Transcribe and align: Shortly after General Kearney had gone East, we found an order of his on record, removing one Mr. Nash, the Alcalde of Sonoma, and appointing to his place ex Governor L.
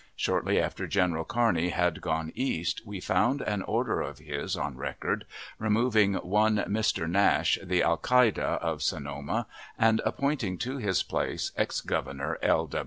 Shortly 0.15 0.59
after 0.59 0.87
General 0.87 1.23
Kearney 1.23 1.69
had 1.69 2.01
gone 2.01 2.31
East, 2.33 2.81
we 2.87 2.99
found 2.99 3.41
an 3.43 3.61
order 3.61 4.01
of 4.01 4.17
his 4.17 4.57
on 4.57 4.75
record, 4.75 5.25
removing 5.59 6.15
one 6.15 6.55
Mr. 6.67 7.07
Nash, 7.07 7.59
the 7.63 7.83
Alcalde 7.83 8.39
of 8.41 8.81
Sonoma, 8.81 9.45
and 9.77 10.01
appointing 10.03 10.57
to 10.57 10.77
his 10.77 11.03
place 11.03 11.51
ex 11.55 11.81
Governor 11.81 12.39
L. 12.41 12.67